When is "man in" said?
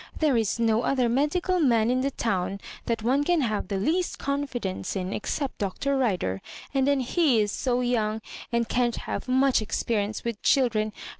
1.59-2.01